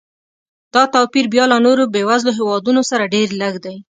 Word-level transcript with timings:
دا 0.73 0.83
توپیر 0.93 1.25
بیا 1.33 1.43
له 1.51 1.57
نورو 1.65 1.83
بېوزلو 1.93 2.31
هېوادونو 2.39 2.81
سره 2.89 3.11
ډېر 3.13 3.27
لږ 3.41 3.53
دی. 3.65 3.75